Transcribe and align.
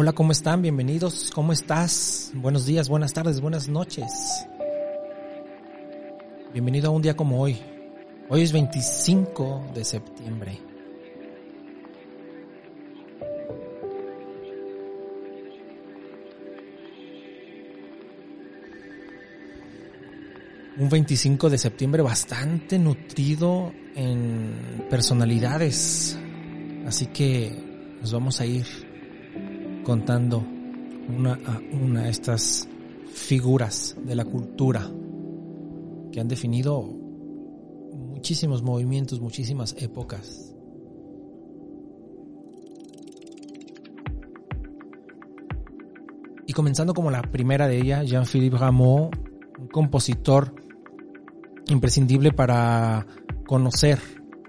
Hola, 0.00 0.12
¿cómo 0.12 0.30
están? 0.30 0.62
Bienvenidos. 0.62 1.32
¿Cómo 1.34 1.52
estás? 1.52 2.30
Buenos 2.32 2.64
días, 2.64 2.88
buenas 2.88 3.12
tardes, 3.12 3.40
buenas 3.40 3.68
noches. 3.68 4.06
Bienvenido 6.52 6.86
a 6.86 6.92
un 6.92 7.02
día 7.02 7.16
como 7.16 7.42
hoy. 7.42 7.58
Hoy 8.28 8.42
es 8.42 8.52
25 8.52 9.72
de 9.74 9.84
septiembre. 9.84 10.60
Un 20.76 20.88
25 20.88 21.50
de 21.50 21.58
septiembre 21.58 22.02
bastante 22.02 22.78
nutrido 22.78 23.72
en 23.96 24.86
personalidades. 24.88 26.16
Así 26.86 27.06
que 27.06 27.98
nos 28.00 28.12
vamos 28.12 28.40
a 28.40 28.46
ir 28.46 28.87
contando 29.88 30.44
una 31.08 31.32
a 31.46 31.62
una 31.72 32.10
estas 32.10 32.68
figuras 33.10 33.96
de 34.04 34.14
la 34.14 34.26
cultura 34.26 34.86
que 36.12 36.20
han 36.20 36.28
definido 36.28 36.82
muchísimos 36.82 38.62
movimientos, 38.62 39.18
muchísimas 39.18 39.74
épocas. 39.78 40.54
Y 46.46 46.52
comenzando 46.52 46.92
como 46.92 47.10
la 47.10 47.22
primera 47.22 47.66
de 47.66 47.78
ella, 47.78 48.02
Jean-Philippe 48.02 48.58
Rameau, 48.58 49.10
un 49.58 49.68
compositor 49.68 50.54
imprescindible 51.68 52.32
para 52.32 53.06
conocer 53.46 53.98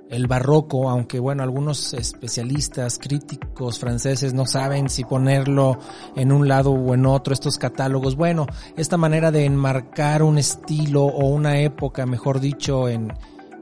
el 0.09 0.25
barroco, 0.25 0.89
aunque 0.89 1.19
bueno, 1.19 1.43
algunos 1.43 1.93
especialistas, 1.93 2.97
críticos 2.97 3.79
franceses 3.79 4.33
no 4.33 4.45
saben 4.47 4.89
si 4.89 5.03
ponerlo 5.03 5.77
en 6.15 6.31
un 6.31 6.47
lado 6.47 6.71
o 6.71 6.93
en 6.95 7.05
otro, 7.05 7.33
estos 7.33 7.57
catálogos. 7.59 8.15
Bueno, 8.15 8.47
esta 8.75 8.97
manera 8.97 9.31
de 9.31 9.45
enmarcar 9.45 10.23
un 10.23 10.39
estilo 10.39 11.03
o 11.03 11.27
una 11.27 11.59
época, 11.59 12.07
mejor 12.07 12.39
dicho, 12.39 12.89
en, 12.89 13.13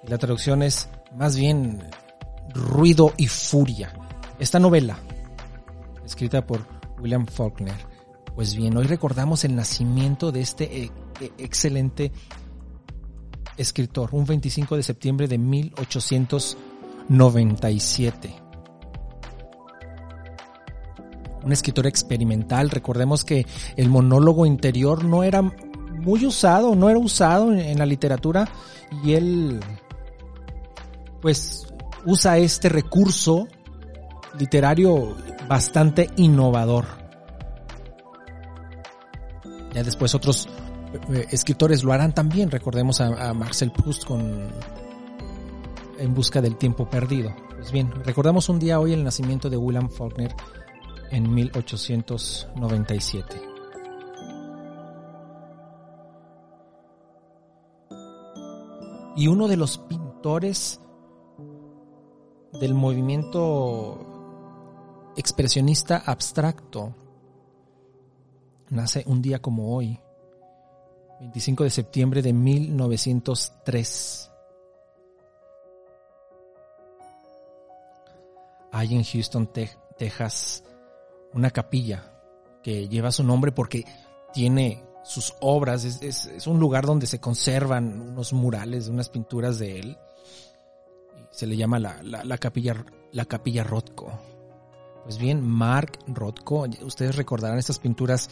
la 0.07 0.17
traducción 0.17 0.61
es 0.61 0.89
más 1.15 1.35
bien 1.35 1.83
ruido 2.53 3.11
y 3.17 3.25
furia. 3.27 3.91
Esta 4.37 4.59
novela, 4.59 4.99
escrita 6.05 6.45
por 6.45 6.67
William 6.99 7.25
Faulkner, 7.25 7.73
pues 8.35 8.55
bien, 8.55 8.77
hoy 8.77 8.85
recordamos 8.85 9.43
el 9.45 9.55
nacimiento 9.55 10.31
de 10.31 10.41
este 10.41 10.91
excelente 11.37 12.11
escritor, 13.57 14.09
un 14.11 14.25
25 14.25 14.75
de 14.75 14.83
septiembre 14.83 15.27
de 15.27 15.39
1897. 15.39 18.35
Un 21.43 21.51
escritor 21.51 21.87
experimental, 21.87 22.69
recordemos 22.69 23.25
que 23.25 23.47
el 23.75 23.89
monólogo 23.89 24.45
interior 24.45 25.03
no 25.03 25.23
era 25.23 25.51
muy 26.05 26.25
usado, 26.25 26.73
no 26.75 26.89
era 26.89 26.99
usado 26.99 27.51
en 27.51 27.77
la 27.79 27.85
literatura 27.85 28.47
y 29.03 29.13
él 29.13 29.59
pues 31.21 31.67
usa 32.05 32.37
este 32.37 32.69
recurso 32.69 33.47
literario 34.37 35.15
bastante 35.49 36.11
innovador. 36.17 36.85
Ya 39.73 39.83
después 39.83 40.13
otros 40.13 40.47
eh, 41.11 41.25
escritores 41.31 41.83
lo 41.83 41.91
harán 41.91 42.13
también. 42.13 42.51
Recordemos 42.51 43.01
a, 43.01 43.29
a, 43.29 43.33
Marcel 43.33 43.71
Proust 43.71 44.05
con 44.05 44.49
En 45.97 46.13
busca 46.13 46.39
del 46.39 46.57
tiempo 46.57 46.87
perdido. 46.87 47.35
Pues 47.57 47.71
bien, 47.71 47.91
recordamos 48.03 48.47
un 48.47 48.59
día 48.59 48.79
hoy 48.79 48.93
el 48.93 49.03
nacimiento 49.03 49.49
de 49.49 49.57
William 49.57 49.89
Faulkner 49.89 50.35
en 51.09 51.33
1897. 51.33 53.54
Y 59.15 59.27
uno 59.27 59.47
de 59.47 59.55
los 59.55 59.77
pintores 59.77 60.81
del 62.59 62.73
movimiento 62.73 64.15
expresionista 65.15 66.03
abstracto 66.05 66.93
nace 68.69 69.03
un 69.07 69.21
día 69.21 69.41
como 69.41 69.73
hoy, 69.75 69.99
25 71.21 71.63
de 71.63 71.69
septiembre 71.69 72.21
de 72.21 72.33
1903. 72.33 74.31
Hay 78.73 78.95
en 78.95 79.03
Houston, 79.03 79.49
Texas, 79.97 80.63
una 81.33 81.49
capilla 81.51 82.11
que 82.61 82.89
lleva 82.89 83.11
su 83.11 83.23
nombre 83.23 83.53
porque 83.53 83.85
tiene 84.33 84.83
sus 85.05 85.35
obras, 85.39 85.85
es, 85.85 86.25
es, 86.25 86.47
un 86.47 86.59
lugar 86.59 86.85
donde 86.85 87.05
se 87.05 87.19
conservan 87.19 88.01
unos 88.01 88.33
murales, 88.33 88.87
unas 88.87 89.07
pinturas 89.09 89.59
de 89.59 89.79
él 89.79 89.97
Se 91.29 91.45
le 91.45 91.55
llama 91.55 91.79
la, 91.79 92.01
la 92.01 92.37
capilla, 92.37 92.83
la 93.11 93.25
capilla 93.25 93.63
Rothko. 93.63 94.11
Pues 95.05 95.19
bien, 95.19 95.47
Mark 95.47 95.99
Rothko, 96.07 96.65
ustedes 96.81 97.15
recordarán 97.15 97.59
estas 97.59 97.77
pinturas 97.77 98.27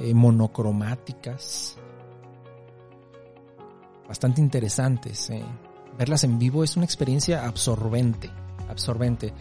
eh, 0.00 0.12
monocromáticas, 0.12 1.76
bastante 4.08 4.40
interesantes. 4.40 5.30
Eh. 5.30 5.44
Verlas 5.96 6.24
en 6.24 6.40
vivo 6.40 6.64
es 6.64 6.76
una 6.76 6.84
experiencia 6.84 7.46
absorbente, 7.46 8.28
absorbente. 8.68 9.32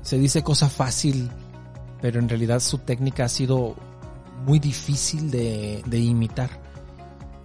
Se 0.00 0.16
dice 0.16 0.42
cosa 0.42 0.70
fácil, 0.70 1.30
pero 2.00 2.18
en 2.18 2.30
realidad 2.30 2.60
su 2.60 2.78
técnica 2.78 3.26
ha 3.26 3.28
sido 3.28 3.76
muy 4.46 4.58
difícil 4.58 5.30
de, 5.30 5.82
de 5.86 5.98
imitar. 5.98 6.50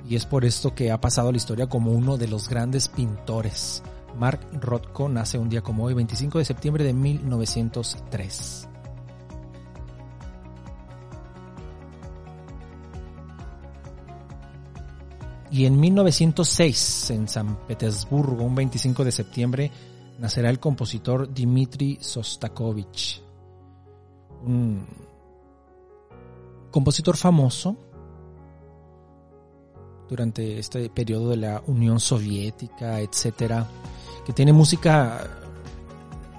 Y 0.08 0.16
es 0.16 0.26
por 0.26 0.46
esto 0.46 0.74
que 0.74 0.92
ha 0.92 1.02
pasado 1.02 1.30
a 1.30 1.32
la 1.32 1.38
historia 1.38 1.68
como 1.68 1.92
uno 1.92 2.18
de 2.18 2.28
los 2.28 2.48
grandes 2.48 2.88
pintores 2.88 3.84
Mark 4.18 4.40
Rothko 4.54 5.10
nace 5.10 5.38
un 5.38 5.50
día 5.50 5.62
como 5.62 5.86
hoy, 5.86 5.94
25 5.94 6.40
de 6.40 6.46
septiembre 6.46 6.84
de 6.84 6.94
1903. 6.94 8.68
Y 15.52 15.66
en 15.66 15.80
1906, 15.80 17.12
en 17.12 17.28
San 17.28 17.58
Petersburgo, 17.68 18.44
un 18.44 18.56
25 18.56 19.04
de 19.04 19.12
septiembre, 19.12 19.72
nacerá 20.18 20.50
el 20.50 20.60
compositor 20.60 21.34
Dmitri 21.34 21.98
Sostakovich, 22.00 23.22
un 24.46 24.86
compositor 26.72 27.18
famoso 27.18 27.76
durante 30.10 30.60
este 30.60 30.90
periodo 30.90 31.30
de 31.30 31.38
la 31.38 31.64
Unión 31.68 32.00
Soviética, 32.00 33.00
etcétera 33.00 33.68
que 34.26 34.34
tiene 34.34 34.54
música 34.54 35.28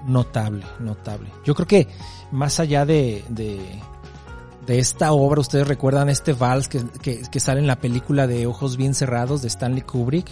notable, 0.06 0.64
notable. 0.80 1.28
Yo 1.44 1.54
creo 1.54 1.66
que 1.66 1.88
más 2.30 2.60
allá 2.60 2.84
de, 2.84 3.24
de, 3.28 3.58
esta 4.78 5.12
obra, 5.12 5.40
ustedes 5.40 5.66
recuerdan 5.66 6.08
este 6.08 6.32
vals 6.32 6.68
que, 6.68 6.82
que, 7.02 7.40
sale 7.40 7.60
en 7.60 7.66
la 7.66 7.76
película 7.76 8.26
de 8.26 8.46
Ojos 8.46 8.76
Bien 8.76 8.94
Cerrados 8.94 9.42
de 9.42 9.48
Stanley 9.48 9.82
Kubrick. 9.82 10.28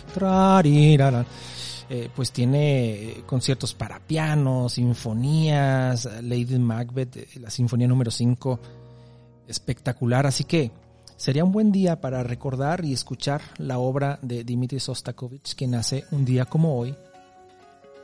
Eh, 1.93 2.09
pues 2.15 2.31
tiene 2.31 3.25
conciertos 3.27 3.75
para 3.75 3.99
piano, 3.99 4.69
sinfonías, 4.69 6.09
Lady 6.23 6.57
Macbeth, 6.57 7.17
eh, 7.17 7.29
la 7.41 7.51
sinfonía 7.51 7.89
número 7.89 8.13
5, 8.13 8.61
espectacular. 9.51 10.27
Así 10.27 10.45
que 10.45 10.71
sería 11.17 11.45
un 11.45 11.53
buen 11.53 11.73
día 11.73 12.01
para 12.01 12.23
recordar 12.23 12.85
y 12.85 12.93
escuchar 12.93 13.43
la 13.59 13.79
obra 13.79 14.19
de 14.23 14.45
Dmitri 14.45 14.81
Sostakovich, 14.81 15.55
que 15.55 15.67
nace 15.67 16.05
un 16.13 16.25
día 16.25 16.45
como 16.47 16.79
hoy, 16.79 16.95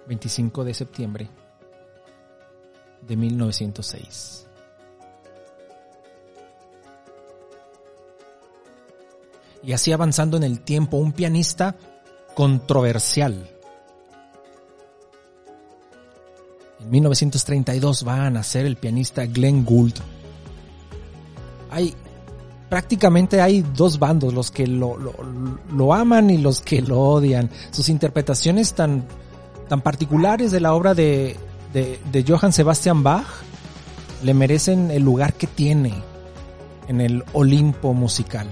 25 0.09 0.65
de 0.65 0.75
septiembre 0.75 1.29
de 3.07 3.17
1906. 3.17 4.47
Y 9.63 9.73
así 9.73 9.93
avanzando 9.93 10.37
en 10.37 10.45
el 10.45 10.61
tiempo, 10.61 10.97
un 10.97 11.13
pianista 11.13 11.75
controversial. 12.35 13.51
En 16.79 16.91
1932 16.91 18.07
va 18.07 18.27
a 18.27 18.31
nacer 18.31 18.65
el 18.67 18.77
pianista 18.77 19.27
Glenn 19.27 19.65
Gould. 19.65 19.95
Hay 21.77 21.95
prácticamente 22.71 23.41
hay 23.41 23.63
dos 23.75 23.99
bandos, 23.99 24.33
los 24.33 24.51
que 24.51 24.67
lo, 24.67 24.97
lo, 24.99 25.95
aman 25.95 26.31
y 26.31 26.39
los 26.39 26.63
que 26.63 26.81
lo 26.81 26.99
odian. 27.01 27.51
Sus 27.71 27.91
interpretaciones 27.91 28.73
tan 28.73 29.05
tan 29.69 29.83
particulares 29.83 30.53
de 30.53 30.61
la 30.61 30.75
obra 30.75 30.95
de, 30.95 31.37
de, 31.73 32.25
Johann 32.27 32.53
Sebastian 32.53 33.03
Bach 33.03 33.27
le 34.23 34.33
merecen 34.33 34.91
el 34.91 35.03
lugar 35.03 35.35
que 35.35 35.47
tiene 35.47 35.93
en 36.89 37.01
el 37.01 37.25
Olimpo 37.33 37.93
musical. 37.93 38.49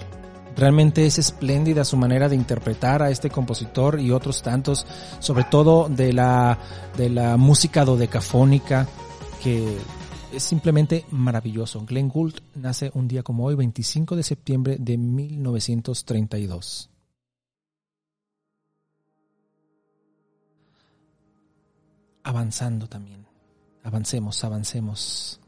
Realmente 0.57 1.07
es 1.07 1.19
espléndida 1.19 1.85
su 1.85 1.97
manera 1.97 2.29
de 2.29 2.37
interpretar 2.37 3.03
a 3.03 3.11
este 3.11 3.31
compositor 3.31 4.01
y 4.01 4.11
otros 4.11 4.43
tantos, 4.43 4.87
sobre 5.19 5.45
todo 5.45 5.89
de 5.89 6.13
la, 6.13 6.59
de 6.97 7.09
la 7.09 7.37
música 7.37 7.85
dodecafónica, 7.85 8.87
que 9.43 9.79
es 10.37 10.43
simplemente 10.43 11.05
maravilloso. 11.11 11.85
Glenn 11.87 12.09
Gould 12.09 12.41
nace 12.55 12.91
un 12.95 13.09
día 13.09 13.23
como 13.23 13.45
hoy, 13.45 13.55
25 13.55 14.17
de 14.17 14.23
septiembre 14.23 14.77
de 14.79 14.97
1932. 14.99 16.91
avanzando 22.25 22.89
también. 22.89 23.27
Avancemos, 23.85 24.43
avancemos. 24.43 25.41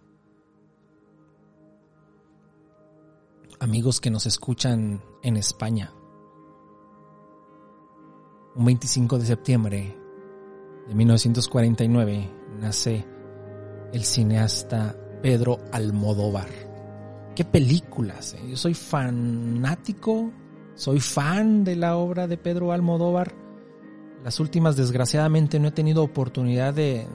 Amigos 3.59 4.01
que 4.01 4.11
nos 4.11 4.27
escuchan 4.27 5.03
en 5.23 5.39
España. 5.39 5.93
Un 8.55 8.65
25 8.67 9.19
de 9.19 9.27
septiembre 9.27 9.99
de 10.87 10.95
1949 10.95 12.31
nace 12.61 13.07
el 13.93 14.05
cineasta 14.05 14.95
Pedro 15.23 15.61
Almodóvar. 15.73 16.49
¿Qué 17.35 17.45
películas? 17.45 18.35
Eh? 18.35 18.51
Yo 18.51 18.57
soy 18.57 18.75
fanático, 18.75 20.31
soy 20.75 21.01
fan 21.01 21.65
de 21.65 21.77
la 21.77 21.97
obra 21.97 22.27
de 22.27 22.37
Pedro 22.39 22.73
Almodóvar 22.73 23.47
las 24.27 24.41
últimas, 24.41 24.75
desgraciadamente, 24.75 25.61
no 25.61 25.69
he 25.69 25.71
tenido 25.71 26.03
oportunidad 26.03 26.75
de, 26.75 27.07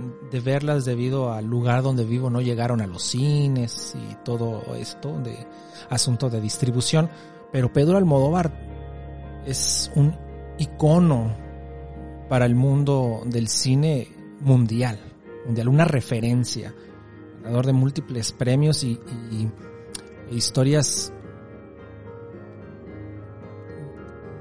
verlas 0.46 0.86
debido 0.86 1.34
al 1.34 1.44
lugar 1.44 1.84
donde 1.84 2.06
vivo. 2.06 2.30
No 2.30 2.40
llegaron 2.40 2.80
a 2.80 2.88
los 2.88 3.04
cines 3.04 3.98
y 3.98 4.16
todo 4.24 4.76
esto 4.76 5.20
de 5.20 5.46
asunto 5.90 6.30
de 6.30 6.40
distribución. 6.40 7.10
Pero 7.52 7.74
Pedro 7.74 7.98
Almodóvar 7.98 8.54
es 9.46 9.92
un 9.94 10.16
icono 10.58 11.36
para 12.30 12.46
el 12.46 12.56
mundo 12.56 13.24
del 13.26 13.50
cine 13.50 14.08
mundial, 14.40 14.98
mundial, 15.46 15.68
una 15.68 15.86
referencia, 15.86 16.74
ganador 17.42 17.66
de 17.66 17.74
múltiples 17.74 18.32
premios 18.32 18.84
y, 18.84 19.00
y 19.32 19.50
historias 20.36 21.12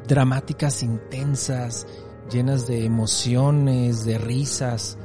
dramáticas 0.06 0.82
intensas 0.82 1.86
llenas 2.30 2.66
de 2.66 2.84
emociones, 2.84 4.04
de 4.04 4.18
risas. 4.18 4.98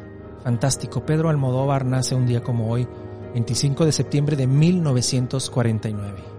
Fantástico. 0.44 1.06
Pedro 1.06 1.30
Almodóvar 1.30 1.86
nace 1.86 2.16
un 2.16 2.26
día 2.26 2.42
como 2.42 2.70
hoy, 2.70 2.88
25 3.34 3.86
de 3.86 3.92
septiembre 3.92 4.36
de 4.36 4.48
1949. 4.48 6.35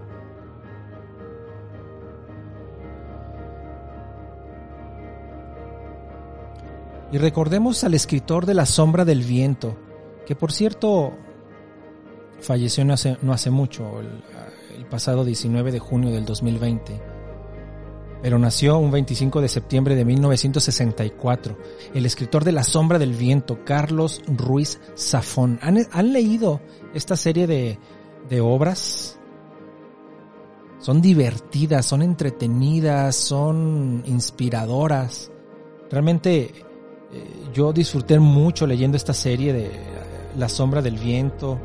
Y 7.11 7.17
recordemos 7.17 7.83
al 7.83 7.93
escritor 7.93 8.45
de 8.45 8.53
La 8.53 8.65
sombra 8.65 9.05
del 9.05 9.23
viento, 9.23 9.77
que 10.25 10.35
por 10.35 10.51
cierto 10.51 11.13
falleció 12.41 12.83
no 12.83 12.93
hace, 12.93 13.17
no 13.21 13.31
hace 13.31 13.49
mucho, 13.49 13.99
el, 13.99 14.85
pasado 14.89 15.25
19 15.25 15.71
de 15.71 15.79
junio 15.79 16.11
del 16.11 16.23
2020 16.23 17.17
pero 18.21 18.39
nació 18.39 18.77
un 18.77 18.89
25 18.89 19.41
de 19.41 19.47
septiembre 19.47 19.95
de 19.95 20.03
1964. 20.03 21.57
El 21.93 22.05
escritor 22.05 22.43
de 22.43 22.51
La 22.51 22.63
sombra 22.63 22.97
del 22.97 23.13
viento, 23.13 23.63
Carlos 23.63 24.23
Ruiz 24.27 24.79
Zafón. 24.97 25.59
¿Han, 25.61 26.13
leído 26.13 26.59
esta 26.93 27.15
serie 27.15 27.45
de, 27.45 27.77
de 28.27 28.41
obras? 28.41 29.19
Son 30.79 31.01
divertidas, 31.01 31.85
son 31.85 32.01
entretenidas, 32.01 33.15
son 33.15 34.03
inspiradoras. 34.07 35.31
Realmente 35.91 36.66
eh, 37.11 37.49
yo 37.53 37.71
disfruté 37.71 38.19
mucho 38.19 38.67
leyendo 38.67 38.97
esta 38.97 39.13
serie 39.13 39.53
de 39.53 39.71
La 40.35 40.49
sombra 40.49 40.81
del 40.81 40.97
viento. 40.97 41.59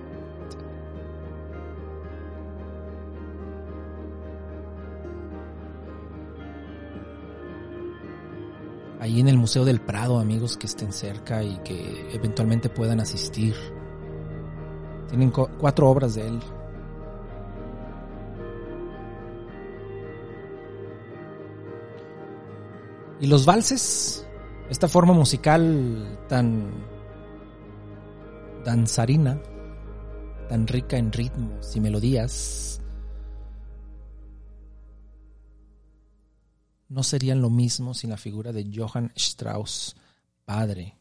Ahí 9.00 9.20
en 9.20 9.28
el 9.28 9.38
Museo 9.38 9.64
del 9.64 9.80
Prado, 9.80 10.18
amigos 10.18 10.56
que 10.56 10.66
estén 10.66 10.92
cerca 10.92 11.42
y 11.42 11.56
que 11.58 12.08
eventualmente 12.12 12.68
puedan 12.68 13.00
asistir. 13.00 13.54
Tienen 15.08 15.30
cuatro 15.30 15.88
obras 15.88 16.16
de 16.16 16.26
él, 16.26 16.40
Y 23.20 23.26
los 23.26 23.46
valses, 23.46 24.24
esta 24.70 24.86
forma 24.86 25.12
musical 25.12 26.20
tan 26.28 26.70
danzarina, 28.64 29.42
tan 30.48 30.68
rica 30.68 30.96
en 30.96 31.10
ritmos 31.10 31.74
y 31.74 31.80
melodías, 31.80 32.80
no 36.88 37.02
serían 37.02 37.42
lo 37.42 37.50
mismo 37.50 37.92
sin 37.92 38.10
la 38.10 38.16
figura 38.16 38.52
de 38.52 38.70
Johann 38.72 39.10
Strauss, 39.16 39.96
padre. 40.44 40.94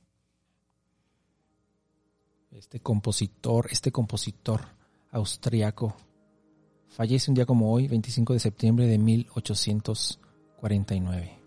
Este 2.52 2.80
compositor, 2.80 3.68
este 3.70 3.92
compositor 3.92 4.62
austriaco, 5.12 5.96
fallece 6.90 7.30
un 7.30 7.36
día 7.36 7.46
como 7.46 7.72
hoy, 7.72 7.88
25 7.88 8.34
de 8.34 8.40
septiembre 8.40 8.88
de 8.88 8.98
1849. 8.98 11.47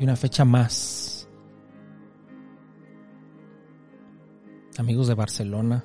Y 0.00 0.04
una 0.04 0.16
fecha 0.16 0.44
más. 0.44 1.28
Amigos 4.78 5.06
de 5.08 5.14
Barcelona, 5.14 5.84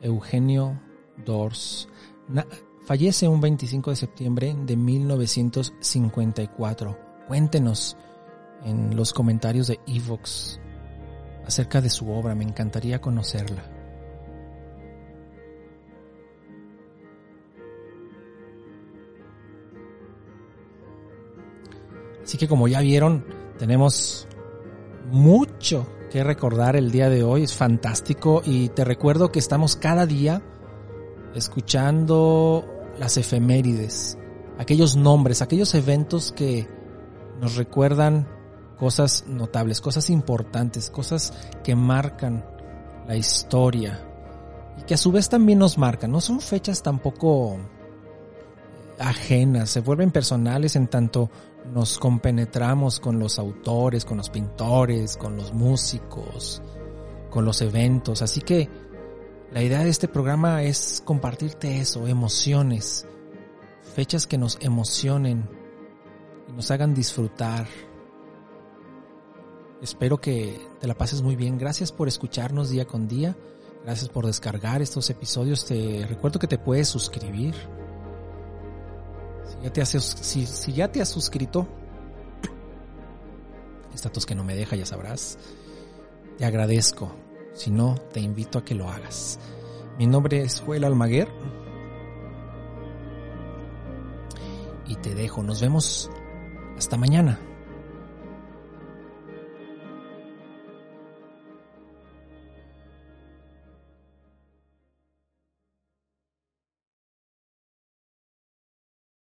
Eugenio 0.00 0.80
Dors 1.24 1.88
fallece 2.86 3.28
un 3.28 3.40
25 3.40 3.90
de 3.90 3.96
septiembre 3.96 4.56
de 4.66 4.76
1954. 4.76 6.98
Cuéntenos 7.28 7.96
en 8.64 8.96
los 8.96 9.12
comentarios 9.12 9.68
de 9.68 9.78
Evox 9.86 10.58
acerca 11.46 11.80
de 11.80 11.90
su 11.90 12.10
obra, 12.10 12.34
me 12.34 12.42
encantaría 12.42 13.00
conocerla. 13.00 13.73
Así 22.24 22.38
que 22.38 22.48
como 22.48 22.66
ya 22.66 22.80
vieron, 22.80 23.24
tenemos 23.58 24.26
mucho 25.10 25.86
que 26.10 26.24
recordar 26.24 26.74
el 26.74 26.90
día 26.90 27.08
de 27.10 27.22
hoy. 27.22 27.44
Es 27.44 27.54
fantástico 27.54 28.42
y 28.44 28.70
te 28.70 28.84
recuerdo 28.84 29.30
que 29.30 29.38
estamos 29.38 29.76
cada 29.76 30.06
día 30.06 30.42
escuchando 31.34 32.64
las 32.98 33.16
efemérides, 33.16 34.16
aquellos 34.58 34.96
nombres, 34.96 35.42
aquellos 35.42 35.74
eventos 35.74 36.32
que 36.32 36.66
nos 37.40 37.56
recuerdan 37.56 38.26
cosas 38.78 39.24
notables, 39.26 39.80
cosas 39.80 40.08
importantes, 40.10 40.90
cosas 40.90 41.32
que 41.62 41.74
marcan 41.74 42.44
la 43.06 43.16
historia 43.16 44.00
y 44.78 44.82
que 44.82 44.94
a 44.94 44.98
su 44.98 45.12
vez 45.12 45.28
también 45.28 45.58
nos 45.58 45.78
marcan. 45.78 46.10
No 46.10 46.20
son 46.20 46.40
fechas 46.40 46.82
tampoco 46.82 47.58
ajenas, 48.98 49.70
se 49.70 49.80
vuelven 49.80 50.10
personales 50.10 50.76
en 50.76 50.88
tanto 50.88 51.30
nos 51.72 51.98
compenetramos 51.98 53.00
con 53.00 53.18
los 53.18 53.38
autores, 53.38 54.04
con 54.04 54.18
los 54.18 54.30
pintores, 54.30 55.16
con 55.16 55.36
los 55.36 55.52
músicos, 55.52 56.62
con 57.30 57.44
los 57.44 57.62
eventos. 57.62 58.22
Así 58.22 58.40
que 58.40 58.68
la 59.50 59.62
idea 59.62 59.80
de 59.80 59.88
este 59.88 60.08
programa 60.08 60.62
es 60.62 61.02
compartirte 61.04 61.80
eso, 61.80 62.06
emociones, 62.06 63.06
fechas 63.94 64.26
que 64.26 64.38
nos 64.38 64.58
emocionen 64.60 65.48
y 66.48 66.52
nos 66.52 66.70
hagan 66.70 66.94
disfrutar. 66.94 67.66
Espero 69.80 70.20
que 70.20 70.60
te 70.80 70.86
la 70.86 70.94
pases 70.94 71.22
muy 71.22 71.36
bien. 71.36 71.58
Gracias 71.58 71.92
por 71.92 72.08
escucharnos 72.08 72.70
día 72.70 72.86
con 72.86 73.08
día. 73.08 73.36
Gracias 73.84 74.08
por 74.08 74.26
descargar 74.26 74.80
estos 74.80 75.10
episodios. 75.10 75.66
Te 75.66 76.06
recuerdo 76.08 76.38
que 76.38 76.46
te 76.46 76.58
puedes 76.58 76.88
suscribir 76.88 77.54
ya 79.64 79.72
te 79.72 79.80
has, 79.80 79.88
si, 79.88 80.72
ya 80.74 80.92
te 80.92 81.00
has 81.00 81.08
suscrito, 81.08 81.66
estatus 83.94 84.26
que 84.26 84.34
no 84.34 84.44
me 84.44 84.54
deja, 84.54 84.76
ya 84.76 84.84
sabrás, 84.84 85.38
te 86.36 86.44
agradezco. 86.44 87.16
Si 87.54 87.70
no, 87.70 87.94
te 88.12 88.20
invito 88.20 88.58
a 88.58 88.64
que 88.64 88.74
lo 88.74 88.90
hagas. 88.90 89.38
Mi 89.96 90.06
nombre 90.06 90.42
es 90.42 90.60
Joel 90.60 90.84
Almaguer. 90.84 91.28
Y 94.86 94.96
te 94.96 95.14
dejo. 95.14 95.44
Nos 95.44 95.60
vemos 95.60 96.10
hasta 96.76 96.96
mañana. 96.96 97.38